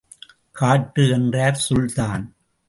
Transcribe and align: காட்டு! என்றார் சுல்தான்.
காட்டு! 0.51 1.09
என்றார் 1.09 1.61
சுல்தான். 1.67 2.25